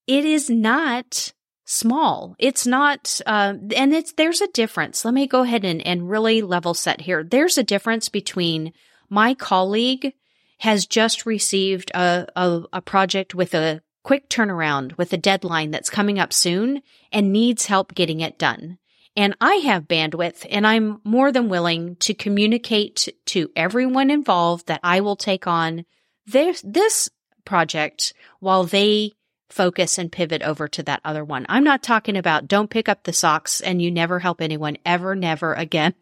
It 0.07 0.25
is 0.25 0.50
not 0.50 1.33
small. 1.65 2.36
It's 2.39 2.65
not, 2.65 3.19
uh, 3.25 3.55
and 3.75 3.93
it's, 3.93 4.13
there's 4.13 4.41
a 4.41 4.48
difference. 4.48 5.03
Let 5.03 5.13
me 5.13 5.27
go 5.27 5.41
ahead 5.41 5.65
and, 5.65 5.86
and 5.86 6.10
really 6.10 6.41
level 6.41 6.74
set 6.74 7.01
here. 7.01 7.24
There's 7.24 7.57
a 7.57 7.63
difference 7.63 8.07
between 8.07 8.72
my 9.10 9.34
colleague 9.34 10.13
has 10.60 10.86
just 10.86 11.25
received 11.25 11.91
a, 11.91 12.27
a, 12.36 12.63
a 12.74 12.81
project 12.81 13.36
with 13.36 13.53
a 13.53 13.81
quick 14.03 14.29
turnaround 14.29 14.95
with 14.98 15.12
a 15.12 15.17
deadline 15.17 15.72
that's 15.72 15.89
coming 15.89 16.19
up 16.19 16.31
soon 16.31 16.81
and 17.12 17.34
needs 17.34 17.65
help 17.65 17.95
getting 17.95 18.22
it 18.22 18.38
done. 18.38 18.77
And 19.17 19.36
I 19.41 19.55
have 19.55 19.88
bandwidth 19.88 20.45
and 20.50 20.67
I'm 20.67 21.01
more 21.03 21.31
than 21.31 21.50
willing 21.50 21.95
to 21.98 22.13
communicate 22.13 23.07
to 23.27 23.50
everyone 23.55 24.12
involved 24.12 24.67
that 24.67 24.81
I 24.84 25.00
will 25.00 25.15
take 25.15 25.48
on 25.48 25.86
this, 26.27 26.62
this 26.63 27.10
project 27.45 28.13
while 28.39 28.65
they 28.65 29.13
focus 29.50 29.98
and 29.98 30.12
pivot 30.12 30.42
over 30.42 30.68
to 30.68 30.84
that 30.84 31.02
other 31.04 31.24
one. 31.24 31.46
I'm 31.50 31.64
not 31.64 31.84
talking 31.84 32.18
about 32.18 32.48
don't 32.48 32.70
pick 32.70 32.90
up 32.90 33.04
the 33.04 33.14
socks 33.14 33.62
and 33.62 33.82
you 33.82 33.92
never 33.92 34.20
help 34.20 34.42
anyone 34.42 34.78
ever, 34.86 35.16
never 35.16 35.54
again. 35.54 35.94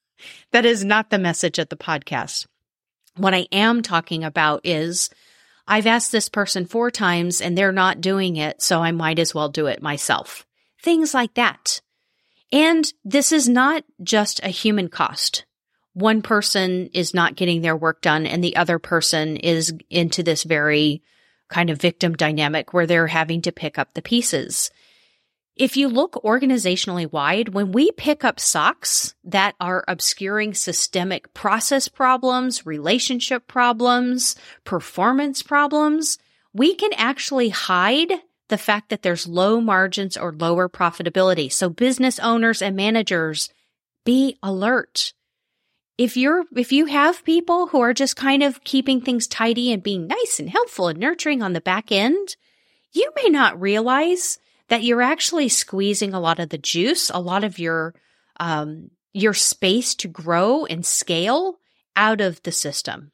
that 0.52 0.66
is 0.66 0.84
not 0.84 1.10
the 1.10 1.18
message 1.18 1.58
of 1.58 1.68
the 1.68 1.76
podcast. 1.76 2.46
What 3.16 3.34
I 3.34 3.46
am 3.52 3.82
talking 3.82 4.24
about 4.24 4.60
is 4.64 5.10
I've 5.66 5.86
asked 5.86 6.12
this 6.12 6.28
person 6.28 6.66
four 6.66 6.90
times 6.90 7.40
and 7.40 7.56
they're 7.56 7.72
not 7.72 8.00
doing 8.00 8.36
it, 8.36 8.62
so 8.62 8.82
I 8.82 8.92
might 8.92 9.18
as 9.18 9.34
well 9.34 9.48
do 9.48 9.66
it 9.66 9.82
myself. 9.82 10.46
Things 10.82 11.14
like 11.14 11.34
that. 11.34 11.80
And 12.52 12.92
this 13.04 13.32
is 13.32 13.48
not 13.48 13.84
just 14.02 14.40
a 14.42 14.48
human 14.48 14.88
cost. 14.88 15.44
One 15.92 16.22
person 16.22 16.90
is 16.92 17.14
not 17.14 17.36
getting 17.36 17.62
their 17.62 17.76
work 17.76 18.00
done 18.00 18.26
and 18.26 18.42
the 18.42 18.56
other 18.56 18.78
person 18.78 19.36
is 19.36 19.72
into 19.88 20.22
this 20.22 20.44
very 20.44 21.02
kind 21.50 21.68
of 21.68 21.80
victim 21.80 22.14
dynamic 22.14 22.72
where 22.72 22.86
they're 22.86 23.08
having 23.08 23.42
to 23.42 23.52
pick 23.52 23.78
up 23.78 23.92
the 23.92 24.02
pieces. 24.02 24.70
If 25.56 25.76
you 25.76 25.88
look 25.88 26.14
organizationally 26.24 27.10
wide, 27.12 27.50
when 27.50 27.72
we 27.72 27.90
pick 27.90 28.24
up 28.24 28.40
socks 28.40 29.14
that 29.24 29.56
are 29.60 29.84
obscuring 29.86 30.54
systemic 30.54 31.34
process 31.34 31.86
problems, 31.86 32.64
relationship 32.64 33.46
problems, 33.46 34.36
performance 34.64 35.42
problems, 35.42 36.16
we 36.54 36.74
can 36.74 36.92
actually 36.94 37.50
hide 37.50 38.10
the 38.48 38.58
fact 38.58 38.88
that 38.88 39.02
there's 39.02 39.28
low 39.28 39.60
margins 39.60 40.16
or 40.16 40.32
lower 40.32 40.68
profitability. 40.68 41.52
So 41.52 41.68
business 41.68 42.18
owners 42.18 42.62
and 42.62 42.74
managers, 42.74 43.50
be 44.04 44.38
alert. 44.42 45.12
If 46.00 46.16
you're, 46.16 46.46
if 46.56 46.72
you 46.72 46.86
have 46.86 47.26
people 47.26 47.66
who 47.66 47.82
are 47.82 47.92
just 47.92 48.16
kind 48.16 48.42
of 48.42 48.64
keeping 48.64 49.02
things 49.02 49.26
tidy 49.26 49.70
and 49.70 49.82
being 49.82 50.06
nice 50.06 50.40
and 50.40 50.48
helpful 50.48 50.88
and 50.88 50.98
nurturing 50.98 51.42
on 51.42 51.52
the 51.52 51.60
back 51.60 51.92
end, 51.92 52.36
you 52.90 53.12
may 53.22 53.28
not 53.28 53.60
realize 53.60 54.38
that 54.68 54.82
you're 54.82 55.02
actually 55.02 55.50
squeezing 55.50 56.14
a 56.14 56.18
lot 56.18 56.38
of 56.38 56.48
the 56.48 56.56
juice, 56.56 57.10
a 57.10 57.20
lot 57.20 57.44
of 57.44 57.58
your, 57.58 57.94
um, 58.38 58.90
your 59.12 59.34
space 59.34 59.94
to 59.96 60.08
grow 60.08 60.64
and 60.64 60.86
scale 60.86 61.58
out 61.94 62.22
of 62.22 62.42
the 62.44 62.52
system. 62.52 63.12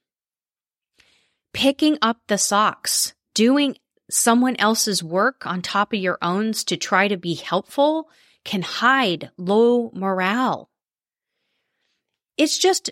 Picking 1.52 1.98
up 2.00 2.18
the 2.28 2.38
socks, 2.38 3.14
doing 3.34 3.76
someone 4.08 4.54
else's 4.60 5.02
work 5.02 5.44
on 5.44 5.60
top 5.60 5.92
of 5.92 5.98
your 5.98 6.18
own 6.22 6.52
to 6.52 6.76
try 6.76 7.08
to 7.08 7.16
be 7.16 7.34
helpful 7.34 8.08
can 8.44 8.62
hide 8.62 9.32
low 9.36 9.90
morale. 9.92 10.70
It's 12.36 12.58
just, 12.58 12.90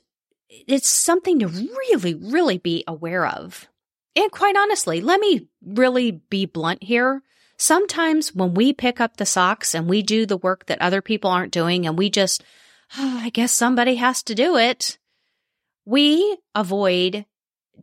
it's 0.49 0.89
something 0.89 1.39
to 1.41 1.49
really, 1.49 2.15
really 2.15 2.59
be 2.59 2.85
aware 2.87 3.27
of. 3.27 3.69
And 4.17 4.31
quite 4.31 4.57
honestly, 4.57 5.01
let 5.01 5.21
me 5.21 5.49
really 5.65 6.13
be 6.13 6.47
blunt 6.47 6.83
here. 6.83 7.23
Sometimes 7.57 8.35
when 8.35 8.55
we 8.55 8.73
pick 8.73 9.01
up 9.01 9.17
the 9.17 9.27
socks 9.27 9.75
and 9.75 9.89
we 9.89 10.03
do 10.03 10.27
the 10.27 10.37
work 10.37 10.67
that 10.67 10.81
other 10.81 11.03
people 11.03 11.31
aren't 11.31 11.53
doing 11.53 11.87
and 11.87 11.99
we 11.99 12.11
just, 12.11 12.45
oh, 12.99 13.21
I 13.23 13.31
guess 13.31 13.53
somebody 13.53 13.97
has 13.97 14.23
to 14.25 14.35
do 14.35 14.57
it, 14.57 14.99
we 15.85 16.39
avoid 16.55 17.27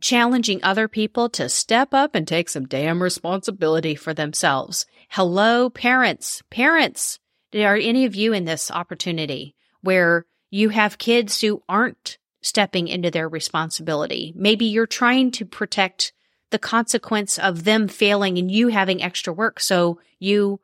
challenging 0.00 0.60
other 0.62 0.88
people 0.88 1.28
to 1.28 1.48
step 1.48 1.92
up 1.92 2.14
and 2.14 2.26
take 2.26 2.48
some 2.48 2.66
damn 2.66 3.02
responsibility 3.02 3.94
for 3.94 4.14
themselves. 4.14 4.86
Hello, 5.10 5.68
parents. 5.68 6.42
Parents, 6.50 7.18
are 7.54 7.76
any 7.76 8.06
of 8.06 8.14
you 8.14 8.32
in 8.32 8.46
this 8.46 8.70
opportunity 8.70 9.54
where 9.82 10.24
you 10.52 10.68
have 10.68 10.98
kids 10.98 11.40
who 11.40 11.62
aren't 11.66 12.18
stepping 12.42 12.86
into 12.86 13.10
their 13.10 13.28
responsibility? 13.28 14.34
Maybe 14.36 14.66
you're 14.66 14.86
trying 14.86 15.30
to 15.32 15.46
protect 15.46 16.12
the 16.50 16.58
consequence 16.58 17.38
of 17.38 17.64
them 17.64 17.88
failing 17.88 18.36
and 18.36 18.50
you 18.50 18.68
having 18.68 19.02
extra 19.02 19.32
work. 19.32 19.60
So 19.60 19.98
you 20.18 20.60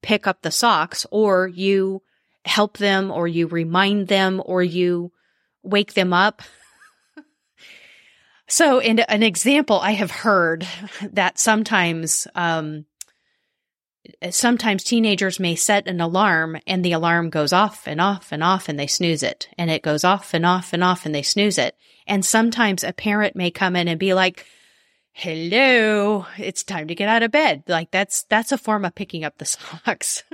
pick 0.00 0.28
up 0.28 0.42
the 0.42 0.52
socks 0.52 1.04
or 1.10 1.48
you 1.48 2.02
help 2.44 2.78
them 2.78 3.10
or 3.10 3.26
you 3.26 3.48
remind 3.48 4.06
them 4.06 4.40
or 4.44 4.62
you 4.62 5.10
wake 5.64 5.94
them 5.94 6.12
up. 6.12 6.42
so 8.48 8.78
in 8.78 9.00
an 9.00 9.24
example, 9.24 9.80
I 9.80 9.90
have 9.92 10.12
heard 10.12 10.64
that 11.02 11.40
sometimes, 11.40 12.28
um, 12.36 12.84
sometimes 14.30 14.84
teenagers 14.84 15.38
may 15.38 15.54
set 15.54 15.86
an 15.86 16.00
alarm 16.00 16.58
and 16.66 16.84
the 16.84 16.92
alarm 16.92 17.30
goes 17.30 17.52
off 17.52 17.86
and 17.86 18.00
off 18.00 18.32
and 18.32 18.42
off 18.42 18.68
and 18.68 18.78
they 18.78 18.86
snooze 18.86 19.22
it 19.22 19.48
and 19.56 19.70
it 19.70 19.82
goes 19.82 20.04
off 20.04 20.34
and 20.34 20.44
off 20.44 20.72
and 20.72 20.82
off 20.82 21.06
and 21.06 21.14
they 21.14 21.22
snooze 21.22 21.58
it. 21.58 21.76
And 22.06 22.24
sometimes 22.24 22.82
a 22.82 22.92
parent 22.92 23.36
may 23.36 23.50
come 23.50 23.76
in 23.76 23.88
and 23.88 24.00
be 24.00 24.14
like, 24.14 24.46
hello, 25.12 26.26
it's 26.36 26.64
time 26.64 26.88
to 26.88 26.94
get 26.94 27.08
out 27.08 27.22
of 27.22 27.30
bed. 27.30 27.62
Like 27.68 27.90
that's, 27.90 28.24
that's 28.24 28.52
a 28.52 28.58
form 28.58 28.84
of 28.84 28.94
picking 28.94 29.24
up 29.24 29.38
the 29.38 29.44
socks. 29.84 30.24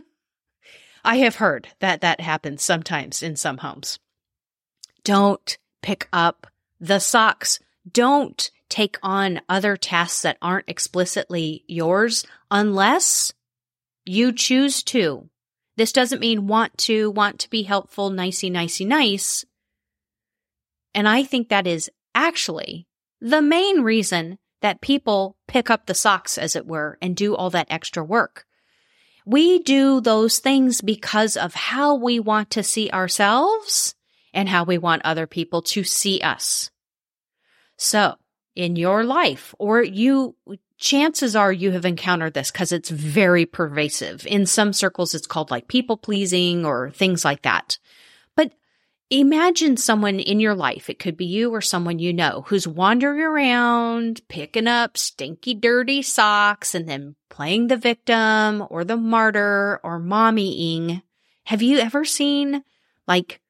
I 1.05 1.17
have 1.19 1.37
heard 1.37 1.69
that 1.81 2.01
that 2.01 2.21
happens 2.21 2.63
sometimes 2.63 3.23
in 3.23 3.37
some 3.37 3.59
homes. 3.59 3.99
Don't 5.05 5.59
pick 5.83 6.09
up 6.13 6.47
the 6.81 6.99
socks. 6.99 7.61
Don't 7.91 8.51
take 8.69 8.99
on 9.03 9.41
other 9.49 9.77
tasks 9.77 10.23
that 10.23 10.37
aren't 10.43 10.69
explicitly 10.69 11.65
yours 11.67 12.27
unless 12.51 13.33
you 14.09 14.33
choose 14.33 14.83
to. 14.85 15.29
This 15.77 15.93
doesn't 15.93 16.21
mean 16.21 16.47
want 16.47 16.77
to, 16.79 17.11
want 17.11 17.39
to 17.41 17.51
be 17.51 17.63
helpful, 17.63 18.11
nicey, 18.11 18.51
nicey, 18.51 18.85
nice. 18.85 19.45
And 20.95 21.09
I 21.09 21.23
think 21.23 21.49
that 21.49 21.67
is 21.67 21.91
actually 22.15 22.87
the 23.21 23.43
main 23.43 23.83
reason 23.83 24.39
that 24.61 24.81
people 24.81 25.37
pick 25.47 25.71
up 25.71 25.87
the 25.87 25.95
socks, 25.95 26.37
as 26.37 26.57
it 26.57 26.67
were, 26.67 26.99
and 27.01 27.15
do 27.15 27.37
all 27.37 27.51
that 27.51 27.69
extra 27.71 28.03
work. 28.03 28.45
We 29.25 29.61
do 29.61 30.01
those 30.01 30.39
things 30.39 30.81
because 30.81 31.37
of 31.37 31.55
how 31.55 31.95
we 31.95 32.19
want 32.19 32.51
to 32.53 32.63
see 32.63 32.91
ourselves 32.91 33.95
and 34.33 34.49
how 34.49 34.65
we 34.65 34.79
want 34.79 35.03
other 35.05 35.27
people 35.27 35.63
to 35.63 35.85
see 35.85 36.21
us. 36.21 36.71
So 37.77 38.17
in 38.57 38.75
your 38.75 39.05
life, 39.05 39.55
or 39.59 39.83
you, 39.83 40.35
chances 40.79 41.35
are 41.35 41.53
you 41.53 41.73
have 41.73 41.85
encountered 41.85 42.35
this 42.35 42.51
because 42.51 42.73
it's 42.73 42.89
very 42.89 43.45
pervasive. 43.45 44.27
In 44.27 44.47
some 44.47 44.73
circles, 44.73 45.15
it's 45.15 45.27
called 45.27 45.51
like 45.51 45.69
people 45.69 45.97
pleasing 45.97 46.65
or 46.65 46.91
things 46.91 47.25
like 47.25 47.43
that. 47.43 47.79
But 48.37 48.53
imagine 49.11 49.77
someone 49.77 50.21
in 50.21 50.41
your 50.41 50.55
life, 50.55 50.89
it 50.89 51.01
could 51.01 51.17
be 51.17 51.27
you 51.27 51.53
or 51.53 51.61
someone 51.61 51.99
you 51.99 52.13
know, 52.13 52.45
who's 52.47 52.69
wandering 52.69 53.21
around, 53.21 54.21
picking 54.29 54.69
up 54.69 54.97
stinky, 54.97 55.55
dirty 55.55 56.01
socks 56.01 56.75
and 56.75 56.89
then 56.89 57.17
playing 57.29 57.67
the 57.67 57.77
victim 57.77 58.65
or 58.71 58.85
the 58.85 58.97
martyr 58.97 59.81
or 59.83 60.01
mommying. 60.01 61.03
Have 61.45 61.61
you 61.61 61.79
ever 61.79 62.05
seen 62.05 62.63
like 63.09 63.41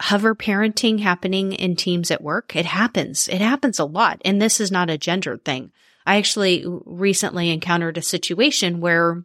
hover 0.00 0.34
parenting 0.34 1.00
happening 1.00 1.52
in 1.52 1.76
teams 1.76 2.10
at 2.10 2.22
work? 2.22 2.56
It 2.56 2.66
happens. 2.66 3.28
It 3.28 3.42
happens 3.42 3.78
a 3.78 3.84
lot. 3.84 4.22
And 4.24 4.40
this 4.40 4.58
is 4.58 4.70
not 4.70 4.88
a 4.88 4.96
gendered 4.96 5.44
thing. 5.44 5.70
I 6.08 6.16
actually 6.16 6.64
recently 6.86 7.50
encountered 7.50 7.98
a 7.98 8.02
situation 8.02 8.80
where 8.80 9.24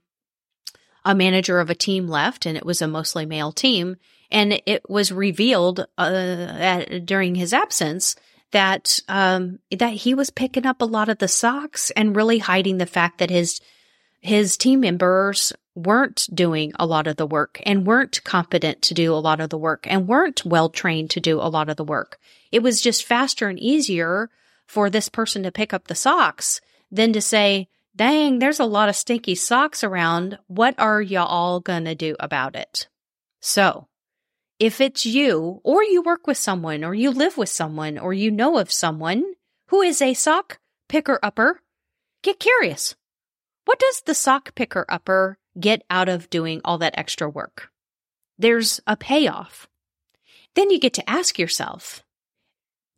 a 1.06 1.16
manager 1.16 1.62
of 1.62 1.70
a 1.70 1.76
team 1.76 2.10
left 2.10 2.46
and 2.46 2.58
it 2.58 2.66
was 2.66 2.82
a 2.82 2.90
mostly 2.90 3.26
male 3.26 3.54
team 3.54 3.96
and 4.30 4.62
it 4.66 4.90
was 4.90 5.10
revealed 5.10 5.88
uh, 5.98 6.02
at, 6.02 7.06
during 7.06 7.36
his 7.36 7.54
absence 7.54 8.18
that 8.52 9.00
um, 9.08 9.60
that 9.72 9.94
he 9.94 10.14
was 10.14 10.30
picking 10.30 10.66
up 10.66 10.82
a 10.82 10.86
lot 10.86 11.08
of 11.08 11.20
the 11.20 11.30
socks 11.30 11.90
and 11.92 12.18
really 12.18 12.40
hiding 12.40 12.80
the 12.80 12.86
fact 12.86 13.20
that 13.20 13.30
his 13.30 13.62
his 14.20 14.58
team 14.58 14.82
members 14.82 15.54
weren't 15.76 16.28
doing 16.34 16.74
a 16.78 16.86
lot 16.86 17.08
of 17.08 17.16
the 17.16 17.26
work 17.26 17.62
and 17.66 17.88
weren't 17.88 18.22
competent 18.26 18.82
to 18.82 18.94
do 18.94 19.14
a 19.14 19.24
lot 19.24 19.40
of 19.40 19.50
the 19.50 19.58
work 19.58 19.88
and 19.90 20.10
weren't 20.10 20.44
well 20.44 20.68
trained 20.68 21.10
to 21.12 21.22
do 21.22 21.40
a 21.40 21.48
lot 21.48 21.70
of 21.70 21.78
the 21.78 21.84
work. 21.86 22.20
It 22.52 22.62
was 22.62 22.82
just 22.82 23.06
faster 23.06 23.48
and 23.48 23.58
easier 23.58 24.30
for 24.68 24.90
this 24.90 25.08
person 25.08 25.44
to 25.44 25.52
pick 25.52 25.74
up 25.74 25.88
the 25.88 25.96
socks 25.96 26.60
than 26.94 27.12
to 27.14 27.22
say, 27.22 27.68
dang, 27.96 28.40
there's 28.40 28.60
a 28.60 28.66
lot 28.66 28.88
of 28.88 28.96
stinky 28.96 29.34
socks 29.36 29.84
around. 29.84 30.38
What 30.48 30.76
are 30.78 31.02
y'all 31.02 31.60
going 31.60 31.86
to 31.86 31.96
do 31.96 32.16
about 32.20 32.56
it? 32.56 32.88
So 33.42 33.88
if 34.60 34.80
it's 34.80 35.06
you, 35.06 35.60
or 35.64 35.84
you 35.84 36.04
work 36.04 36.28
with 36.28 36.38
someone, 36.38 36.84
or 36.84 36.94
you 36.94 37.10
live 37.10 37.36
with 37.36 37.50
someone, 37.50 37.98
or 37.98 38.14
you 38.14 38.30
know 38.30 38.60
of 38.60 38.72
someone 38.72 39.24
who 39.68 39.82
is 39.82 40.02
a 40.02 40.14
sock 40.14 40.60
picker 40.88 41.20
upper, 41.24 41.62
get 42.22 42.40
curious. 42.40 42.96
What 43.66 43.80
does 43.80 44.02
the 44.02 44.14
sock 44.14 44.54
picker 44.54 44.86
upper 44.88 45.40
get 45.60 45.84
out 45.90 46.10
of 46.10 46.30
doing 46.30 46.62
all 46.64 46.78
that 46.78 46.98
extra 46.98 47.28
work? 47.28 47.70
There's 48.38 48.80
a 48.86 48.96
payoff. 48.96 49.68
Then 50.56 50.70
you 50.70 50.80
get 50.80 50.94
to 50.94 51.10
ask 51.10 51.40
yourself, 51.40 52.04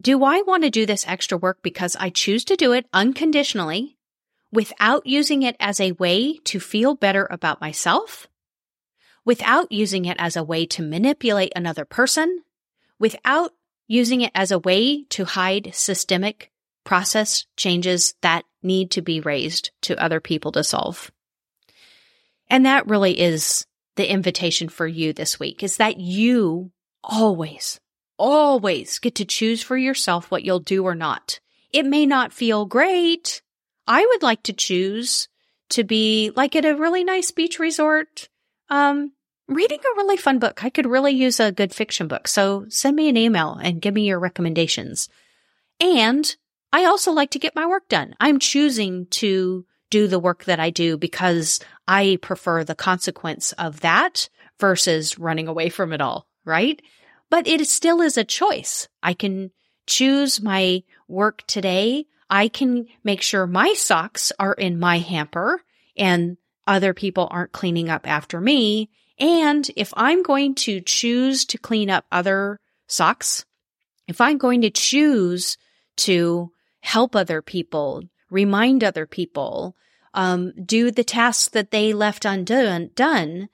do 0.02 0.24
I 0.24 0.42
want 0.42 0.64
to 0.64 0.70
do 0.70 0.86
this 0.86 1.08
extra 1.08 1.38
work 1.38 1.60
because 1.62 1.96
I 1.96 2.10
choose 2.10 2.46
to 2.46 2.56
do 2.56 2.74
it 2.74 2.86
unconditionally 2.94 3.98
without 4.52 5.06
using 5.06 5.44
it 5.44 5.56
as 5.60 5.80
a 5.80 5.94
way 5.94 6.38
to 6.46 6.60
feel 6.60 6.96
better 6.96 7.28
about 7.30 7.62
myself? 7.62 8.28
without 9.26 9.72
using 9.72 10.06
it 10.06 10.16
as 10.20 10.38
a 10.38 10.44
way 10.44 10.66
to 10.68 10.84
manipulate 10.84 11.52
another 11.56 11.84
person, 11.84 12.44
without 13.00 13.52
using 13.88 14.22
it 14.22 14.32
as 14.36 14.52
a 14.52 14.60
way 14.60 15.04
to 15.06 15.26
hide 15.26 15.72
systemic 15.74 16.52
process 16.84 17.46
changes 17.58 18.14
that 18.22 18.46
need 18.62 18.92
to 18.92 19.02
be 19.02 19.20
raised 19.20 19.72
to 19.82 20.02
other 20.02 20.20
people 20.20 20.52
to 20.52 20.64
solve. 20.64 21.12
And 22.48 22.66
that 22.68 22.88
really 22.88 23.20
is 23.20 23.66
the 23.96 24.10
invitation 24.10 24.70
for 24.70 24.86
you 24.86 25.12
this 25.12 25.40
week 25.40 25.64
is 25.64 25.78
that 25.78 25.98
you 26.00 26.72
always, 27.04 27.80
always 28.18 29.00
get 29.00 29.16
to 29.16 29.26
choose 29.26 29.62
for 29.62 29.78
yourself 29.78 30.32
what 30.32 30.44
you'll 30.44 30.60
do 30.60 30.84
or 30.84 30.96
not. 30.96 31.40
It 31.72 31.86
may 31.86 32.06
not 32.06 32.34
feel 32.34 32.66
great. 32.66 33.42
I 33.88 34.06
would 34.06 34.24
like 34.24 34.44
to 34.44 34.54
choose 34.54 35.28
to 35.72 35.84
be 35.84 36.32
like 36.36 36.56
at 36.56 36.66
a 36.66 36.76
really 36.76 37.04
nice 37.04 37.32
beach 37.32 37.60
resort, 37.60 38.30
um, 38.70 39.12
reading 39.48 39.80
a 39.80 39.98
really 39.98 40.18
fun 40.18 40.40
book. 40.40 40.64
I 40.64 40.70
could 40.70 40.86
really 40.86 41.12
use 41.12 41.40
a 41.40 41.52
good 41.52 41.74
fiction 41.74 42.08
book. 42.08 42.28
So 42.28 42.66
send 42.70 42.96
me 42.96 43.10
an 43.10 43.18
email 43.18 43.60
and 43.62 43.82
give 43.82 43.94
me 43.94 44.08
your 44.08 44.20
recommendations. 44.20 45.10
And 45.80 46.36
I 46.72 46.86
also 46.86 47.12
like 47.12 47.32
to 47.32 47.40
get 47.40 47.56
my 47.56 47.66
work 47.66 47.88
done. 47.90 48.16
I'm 48.20 48.40
choosing 48.40 49.08
to 49.08 49.66
do 49.92 50.08
the 50.08 50.20
work 50.20 50.46
that 50.46 50.60
I 50.60 50.72
do 50.72 50.98
because 50.98 51.60
I 51.88 52.18
prefer 52.22 52.64
the 52.64 52.76
consequence 52.76 53.52
of 53.54 53.82
that 53.82 54.30
versus 54.60 55.20
running 55.20 55.48
away 55.48 55.70
from 55.70 55.94
it 55.94 56.02
all, 56.02 56.28
right? 56.44 56.82
But 57.30 57.48
it 57.48 57.66
still 57.68 58.02
is 58.02 58.18
a 58.18 58.24
choice. 58.24 58.88
I 59.02 59.14
can 59.14 59.52
choose 59.88 60.42
my 60.42 60.84
work 61.08 61.44
today. 61.48 62.06
I 62.30 62.48
can 62.48 62.88
make 63.04 63.22
sure 63.22 63.46
my 63.46 63.74
socks 63.74 64.32
are 64.40 64.54
in 64.54 64.80
my 64.80 65.00
hamper 65.00 65.62
and 65.96 66.38
other 66.68 66.94
people 66.94 67.28
aren't 67.30 67.52
cleaning 67.52 67.90
up 67.90 68.08
after 68.08 68.42
me. 68.42 68.90
And 69.20 69.70
if 69.76 69.94
I'm 69.96 70.24
going 70.24 70.56
to 70.56 70.82
choose 70.82 71.46
to 71.46 71.58
clean 71.58 71.90
up 71.90 72.06
other 72.12 72.60
socks, 72.88 73.46
if 74.08 74.20
I'm 74.20 74.38
going 74.38 74.62
to 74.62 74.70
choose 74.70 75.58
to 75.98 76.52
help 76.82 77.16
other 77.16 77.42
people, 77.42 78.04
remind 78.30 78.84
other 78.84 79.06
people, 79.06 79.76
um, 80.14 80.54
do 80.64 80.92
the 80.92 81.04
tasks 81.04 81.50
that 81.50 81.72
they 81.72 81.94
left 81.94 82.26
undone, 82.26 82.92
done, 82.96 83.50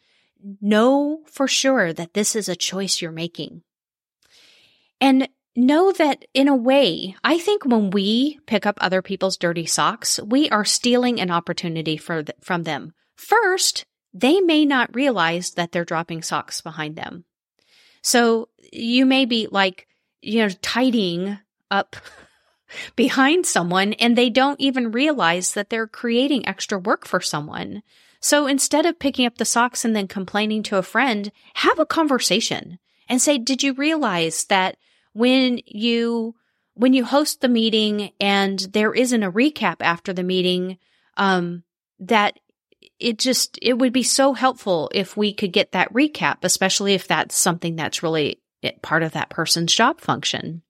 know 0.61 1.21
for 1.25 1.47
sure 1.47 1.93
that 1.93 2.13
this 2.13 2.35
is 2.35 2.49
a 2.49 2.55
choice 2.55 3.01
you're 3.01 3.11
making. 3.11 3.63
And 4.99 5.27
know 5.55 5.91
that 5.93 6.25
in 6.33 6.47
a 6.47 6.55
way, 6.55 7.15
I 7.23 7.37
think 7.37 7.65
when 7.65 7.89
we 7.89 8.39
pick 8.45 8.65
up 8.65 8.77
other 8.79 9.01
people's 9.01 9.37
dirty 9.37 9.65
socks, 9.65 10.19
we 10.19 10.49
are 10.49 10.65
stealing 10.65 11.19
an 11.19 11.31
opportunity 11.31 11.97
for 11.97 12.23
th- 12.23 12.37
from 12.41 12.63
them. 12.63 12.93
First, 13.15 13.85
they 14.13 14.41
may 14.41 14.65
not 14.65 14.95
realize 14.95 15.51
that 15.51 15.71
they're 15.71 15.85
dropping 15.85 16.21
socks 16.21 16.61
behind 16.61 16.95
them. 16.95 17.25
So 18.01 18.49
you 18.71 19.05
may 19.05 19.25
be 19.25 19.47
like, 19.49 19.87
you 20.21 20.39
know, 20.39 20.49
tidying 20.61 21.37
up 21.69 21.95
behind 22.95 23.45
someone 23.45 23.93
and 23.93 24.17
they 24.17 24.29
don't 24.29 24.59
even 24.59 24.91
realize 24.91 25.53
that 25.53 25.69
they're 25.69 25.87
creating 25.87 26.47
extra 26.47 26.79
work 26.79 27.05
for 27.05 27.21
someone. 27.21 27.83
So 28.21 28.45
instead 28.45 28.85
of 28.85 28.99
picking 28.99 29.25
up 29.25 29.37
the 29.37 29.45
socks 29.45 29.83
and 29.83 29.95
then 29.95 30.07
complaining 30.07 30.63
to 30.63 30.77
a 30.77 30.83
friend, 30.83 31.31
have 31.55 31.79
a 31.79 31.85
conversation 31.85 32.77
and 33.09 33.21
say, 33.21 33.37
did 33.37 33.63
you 33.63 33.73
realize 33.73 34.45
that 34.45 34.77
when 35.13 35.59
you, 35.65 36.35
when 36.75 36.93
you 36.93 37.03
host 37.03 37.41
the 37.41 37.49
meeting 37.49 38.11
and 38.19 38.59
there 38.59 38.93
isn't 38.93 39.23
a 39.23 39.31
recap 39.31 39.77
after 39.81 40.13
the 40.13 40.23
meeting, 40.23 40.77
um, 41.17 41.63
that 41.99 42.39
it 42.99 43.17
just, 43.17 43.57
it 43.61 43.79
would 43.79 43.91
be 43.91 44.03
so 44.03 44.33
helpful 44.33 44.89
if 44.93 45.17
we 45.17 45.33
could 45.33 45.51
get 45.51 45.71
that 45.71 45.91
recap, 45.91 46.37
especially 46.43 46.93
if 46.93 47.07
that's 47.07 47.35
something 47.35 47.75
that's 47.75 48.03
really 48.03 48.39
part 48.83 49.01
of 49.01 49.13
that 49.13 49.31
person's 49.31 49.73
job 49.73 49.99
function 49.99 50.61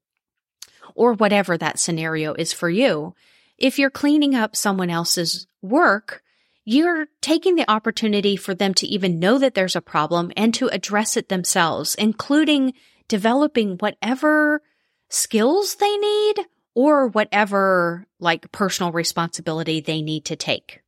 or 0.96 1.14
whatever 1.14 1.58
that 1.58 1.80
scenario 1.80 2.34
is 2.34 2.54
for 2.54 2.70
you. 2.70 3.14
If 3.58 3.78
you're 3.78 3.90
cleaning 3.90 4.36
up 4.36 4.56
someone 4.56 4.90
else's 4.90 5.46
work, 5.62 6.24
you're 6.64 7.08
taking 7.22 7.56
the 7.56 7.70
opportunity 7.70 8.36
for 8.36 8.54
them 8.54 8.74
to 8.76 8.88
even 8.88 9.20
know 9.20 9.38
that 9.40 9.56
there's 9.56 9.76
a 9.76 9.82
problem 9.82 10.32
and 10.38 10.54
to 10.56 10.68
address 10.68 11.18
it 11.18 11.30
themselves, 11.30 11.96
including 11.96 12.74
developing 13.08 13.78
whatever 13.78 14.62
skills 15.10 15.76
they 15.76 15.98
need 15.98 16.36
or 16.74 17.08
whatever 17.08 18.08
like 18.20 18.52
personal 18.52 18.92
responsibility 18.92 19.82
they 19.82 20.02
need 20.02 20.26
to 20.26 20.36
take. 20.36 20.82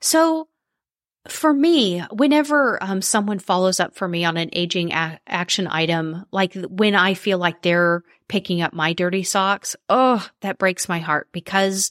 So 0.00 0.48
for 1.26 1.52
me, 1.52 2.00
whenever 2.12 2.82
um, 2.82 3.02
someone 3.02 3.38
follows 3.38 3.80
up 3.80 3.94
for 3.94 4.08
me 4.08 4.24
on 4.24 4.36
an 4.36 4.50
aging 4.52 4.92
a- 4.92 5.20
action 5.26 5.68
item, 5.70 6.24
like 6.30 6.54
when 6.54 6.94
I 6.94 7.14
feel 7.14 7.38
like 7.38 7.62
they're 7.62 8.02
picking 8.28 8.62
up 8.62 8.72
my 8.72 8.92
dirty 8.92 9.24
socks, 9.24 9.76
oh, 9.88 10.26
that 10.40 10.58
breaks 10.58 10.88
my 10.88 11.00
heart 11.00 11.28
because 11.32 11.90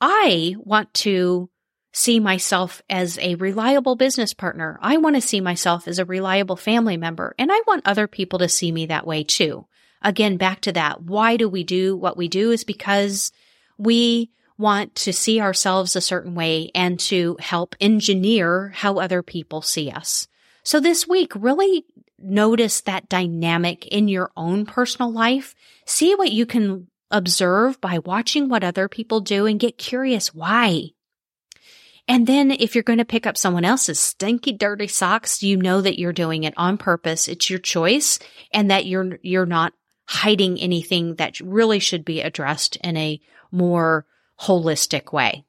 I 0.00 0.54
want 0.58 0.92
to 0.94 1.50
see 1.96 2.20
myself 2.20 2.82
as 2.90 3.18
a 3.20 3.36
reliable 3.36 3.96
business 3.96 4.34
partner. 4.34 4.78
I 4.82 4.98
want 4.98 5.16
to 5.16 5.22
see 5.22 5.40
myself 5.40 5.88
as 5.88 5.98
a 5.98 6.04
reliable 6.04 6.54
family 6.54 6.98
member, 6.98 7.34
and 7.38 7.50
I 7.50 7.62
want 7.66 7.86
other 7.86 8.06
people 8.06 8.38
to 8.40 8.50
see 8.50 8.70
me 8.70 8.84
that 8.86 9.06
way 9.06 9.24
too. 9.24 9.66
Again, 10.02 10.36
back 10.36 10.60
to 10.60 10.72
that. 10.72 11.04
Why 11.04 11.38
do 11.38 11.48
we 11.48 11.64
do 11.64 11.96
what 11.96 12.18
we 12.18 12.28
do 12.28 12.50
is 12.50 12.64
because 12.64 13.32
we 13.78 14.30
want 14.58 14.94
to 14.96 15.12
see 15.14 15.40
ourselves 15.40 15.96
a 15.96 16.02
certain 16.02 16.34
way 16.34 16.70
and 16.74 17.00
to 17.00 17.38
help 17.40 17.74
engineer 17.80 18.72
how 18.74 18.98
other 18.98 19.22
people 19.22 19.62
see 19.62 19.90
us. 19.90 20.28
So 20.64 20.80
this 20.80 21.08
week, 21.08 21.32
really 21.34 21.86
notice 22.18 22.82
that 22.82 23.08
dynamic 23.08 23.86
in 23.86 24.08
your 24.08 24.30
own 24.36 24.66
personal 24.66 25.10
life. 25.10 25.54
See 25.86 26.14
what 26.14 26.30
you 26.30 26.44
can 26.44 26.88
observe 27.10 27.80
by 27.80 28.00
watching 28.00 28.50
what 28.50 28.64
other 28.64 28.86
people 28.86 29.20
do 29.20 29.46
and 29.46 29.58
get 29.58 29.78
curious 29.78 30.34
why. 30.34 30.90
And 32.08 32.26
then 32.26 32.52
if 32.52 32.74
you're 32.74 32.84
going 32.84 32.98
to 32.98 33.04
pick 33.04 33.26
up 33.26 33.36
someone 33.36 33.64
else's 33.64 33.98
stinky, 33.98 34.52
dirty 34.52 34.86
socks, 34.86 35.42
you 35.42 35.56
know 35.56 35.80
that 35.80 35.98
you're 35.98 36.12
doing 36.12 36.44
it 36.44 36.54
on 36.56 36.78
purpose. 36.78 37.26
It's 37.26 37.50
your 37.50 37.58
choice 37.58 38.18
and 38.52 38.70
that 38.70 38.86
you're, 38.86 39.18
you're 39.22 39.46
not 39.46 39.72
hiding 40.06 40.58
anything 40.60 41.16
that 41.16 41.40
really 41.40 41.80
should 41.80 42.04
be 42.04 42.20
addressed 42.20 42.76
in 42.76 42.96
a 42.96 43.20
more 43.50 44.06
holistic 44.40 45.12
way. 45.12 45.44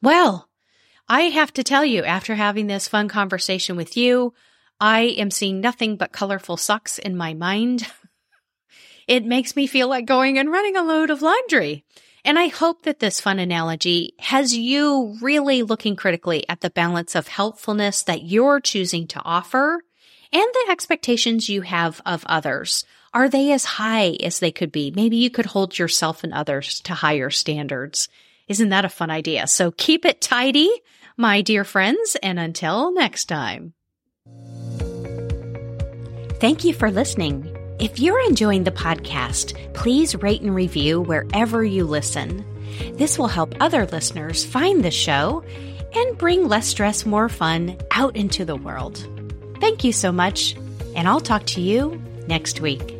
Well, 0.00 0.48
I 1.08 1.22
have 1.22 1.52
to 1.54 1.64
tell 1.64 1.84
you, 1.84 2.04
after 2.04 2.36
having 2.36 2.68
this 2.68 2.86
fun 2.86 3.08
conversation 3.08 3.76
with 3.76 3.96
you, 3.96 4.32
I 4.80 5.00
am 5.00 5.32
seeing 5.32 5.60
nothing 5.60 5.96
but 5.96 6.12
colorful 6.12 6.56
socks 6.56 6.98
in 6.98 7.16
my 7.16 7.34
mind. 7.34 7.86
it 9.08 9.24
makes 9.24 9.56
me 9.56 9.66
feel 9.66 9.88
like 9.88 10.06
going 10.06 10.38
and 10.38 10.50
running 10.50 10.76
a 10.76 10.84
load 10.84 11.10
of 11.10 11.22
laundry. 11.22 11.84
And 12.24 12.38
I 12.38 12.48
hope 12.48 12.82
that 12.82 12.98
this 12.98 13.20
fun 13.20 13.38
analogy 13.38 14.14
has 14.18 14.56
you 14.56 15.16
really 15.22 15.62
looking 15.62 15.96
critically 15.96 16.48
at 16.48 16.60
the 16.60 16.70
balance 16.70 17.14
of 17.14 17.28
helpfulness 17.28 18.02
that 18.02 18.22
you're 18.22 18.60
choosing 18.60 19.06
to 19.08 19.22
offer 19.24 19.82
and 20.32 20.46
the 20.52 20.66
expectations 20.70 21.48
you 21.48 21.62
have 21.62 22.00
of 22.04 22.24
others. 22.26 22.84
Are 23.12 23.28
they 23.28 23.52
as 23.52 23.64
high 23.64 24.16
as 24.22 24.38
they 24.38 24.52
could 24.52 24.70
be? 24.70 24.92
Maybe 24.94 25.16
you 25.16 25.30
could 25.30 25.46
hold 25.46 25.78
yourself 25.78 26.22
and 26.22 26.32
others 26.32 26.80
to 26.82 26.94
higher 26.94 27.30
standards. 27.30 28.08
Isn't 28.46 28.68
that 28.68 28.84
a 28.84 28.88
fun 28.88 29.10
idea? 29.10 29.46
So 29.46 29.72
keep 29.72 30.04
it 30.04 30.20
tidy, 30.20 30.70
my 31.16 31.40
dear 31.40 31.64
friends, 31.64 32.16
and 32.22 32.38
until 32.38 32.92
next 32.92 33.24
time. 33.24 33.72
Thank 36.40 36.64
you 36.64 36.72
for 36.72 36.90
listening. 36.90 37.59
If 37.80 37.98
you're 37.98 38.20
enjoying 38.28 38.64
the 38.64 38.70
podcast, 38.70 39.54
please 39.72 40.14
rate 40.14 40.42
and 40.42 40.54
review 40.54 41.00
wherever 41.00 41.64
you 41.64 41.86
listen. 41.86 42.44
This 42.98 43.18
will 43.18 43.26
help 43.26 43.54
other 43.58 43.86
listeners 43.86 44.44
find 44.44 44.84
the 44.84 44.90
show 44.90 45.42
and 45.94 46.18
bring 46.18 46.46
less 46.46 46.66
stress, 46.66 47.06
more 47.06 47.30
fun 47.30 47.78
out 47.90 48.16
into 48.16 48.44
the 48.44 48.54
world. 48.54 49.08
Thank 49.60 49.82
you 49.82 49.94
so 49.94 50.12
much, 50.12 50.54
and 50.94 51.08
I'll 51.08 51.20
talk 51.20 51.46
to 51.46 51.62
you 51.62 52.02
next 52.28 52.60
week. 52.60 52.99